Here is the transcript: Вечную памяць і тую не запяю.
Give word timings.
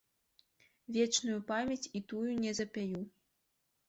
Вечную 0.95 1.35
памяць 1.51 1.91
і 1.99 2.01
тую 2.13 2.23
не 2.47 2.55
запяю. 2.61 3.01